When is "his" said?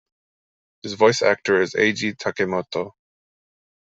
0.81-0.93